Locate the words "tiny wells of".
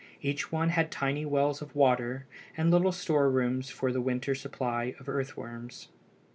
0.89-1.75